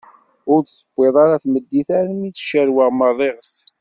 Ur 0.51 0.59
d-tewwiḍ 0.61 1.15
ara 1.23 1.41
tmeddit 1.43 1.89
armi 1.97 2.25
i 2.27 2.29
tt-cerweɣ 2.31 2.89
merriɣet. 2.93 3.53